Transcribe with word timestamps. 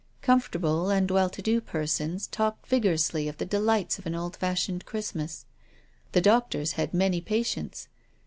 Comfortable 0.23 0.89
and 0.89 1.11
well 1.11 1.29
to 1.29 1.43
do 1.43 1.61
per 1.61 1.85
sons 1.85 2.25
talked 2.25 2.65
vigorously 2.65 3.27
of 3.27 3.37
the 3.37 3.45
delights 3.45 3.99
of 3.99 4.07
an 4.07 4.15
old 4.15 4.35
fashioned 4.35 4.83
Christmas. 4.83 5.45
The 6.13 6.21
doctors 6.21 6.71
had 6.71 6.91
many 6.91 7.21
patients. 7.21 7.87